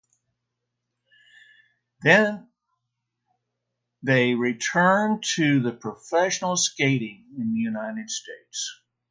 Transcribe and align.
They 2.01 2.37
then 4.01 4.39
returned 4.39 5.23
to 5.35 5.71
professional 5.73 6.57
skating 6.57 7.23
in 7.37 7.53
the 7.53 7.59
United 7.59 8.09
States. 8.09 8.81